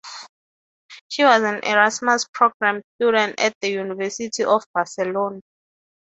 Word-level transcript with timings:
She 1.09 1.23
was 1.23 1.43
an 1.43 1.63
Erasmus 1.63 2.25
Programme 2.33 2.81
student 2.95 3.39
at 3.39 3.55
the 3.61 3.69
University 3.69 4.43
of 4.43 4.63
Barcelona. 4.73 5.41